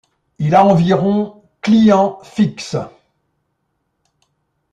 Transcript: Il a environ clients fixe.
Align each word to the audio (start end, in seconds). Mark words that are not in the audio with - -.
Il 0.39 0.55
a 0.55 0.65
environ 0.65 1.43
clients 1.61 2.17
fixe. 2.23 2.75